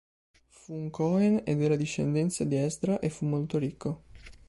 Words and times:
Fu 0.47 0.73
un 0.73 0.89
kohen 0.89 1.43
e 1.45 1.55
della 1.55 1.75
discendenza 1.75 2.43
di 2.43 2.57
Esdra 2.57 2.97
e 3.01 3.09
fu 3.11 3.27
molto 3.27 3.59
ricco. 3.59 4.03